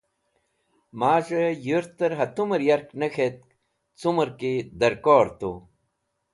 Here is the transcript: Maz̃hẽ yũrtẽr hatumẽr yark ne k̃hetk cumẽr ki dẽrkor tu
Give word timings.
Maz̃hẽ 0.99 1.57
yũrtẽr 1.65 2.11
hatumẽr 2.19 2.61
yark 2.67 2.89
ne 2.99 3.07
k̃hetk 3.13 3.45
cumẽr 3.99 4.29
ki 4.39 4.51
dẽrkor 4.79 5.27
tu 5.39 5.51